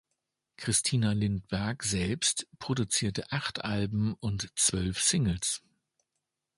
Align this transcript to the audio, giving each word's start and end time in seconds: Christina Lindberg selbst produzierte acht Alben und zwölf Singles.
Christina 0.57 1.11
Lindberg 1.13 1.83
selbst 1.83 2.47
produzierte 2.57 3.31
acht 3.31 3.63
Alben 3.63 4.15
und 4.15 4.49
zwölf 4.57 4.99
Singles. 4.99 5.61